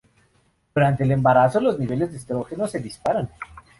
Durante 0.73 1.03
el 1.03 1.11
embarazo, 1.11 1.59
los 1.61 1.77
niveles 1.77 2.11
de 2.11 2.17
estrógenos 2.17 2.71
se 2.71 2.79
disparan. 2.79 3.29